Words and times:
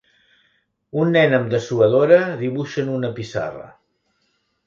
Un 1.01 1.11
nen 1.15 1.35
amb 1.39 1.51
dessuadora 1.51 2.17
dibuixa 2.41 2.81
en 2.85 2.91
una 2.97 3.13
pissarra. 3.19 3.67